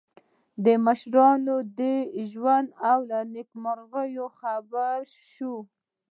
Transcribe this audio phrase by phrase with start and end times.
[0.65, 1.81] د مشرانو د
[2.31, 2.67] ژوند
[3.09, 4.97] له نېکمرغیو خبر
[5.31, 5.55] شو.